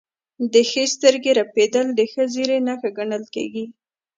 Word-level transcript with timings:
د 0.53 0.55
ښي 0.69 0.83
سترګې 0.95 1.31
رپیدل 1.41 1.85
د 1.93 1.99
ښه 2.11 2.23
زیری 2.33 2.57
نښه 2.67 2.89
ګڼل 2.97 3.23
کیږي. 3.35 3.65